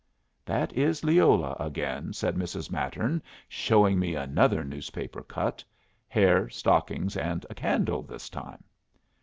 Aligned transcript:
"That 0.45 0.73
is 0.73 1.03
Leola 1.03 1.55
again," 1.59 2.11
said 2.13 2.35
Mrs. 2.35 2.71
Mattern, 2.71 3.21
showing 3.47 3.99
me 3.99 4.15
another 4.15 4.63
newspaper 4.63 5.21
cut 5.21 5.63
hair, 6.07 6.49
stockings, 6.49 7.15
and 7.15 7.45
a 7.51 7.53
candle 7.53 8.01
this 8.01 8.27
time. 8.27 8.63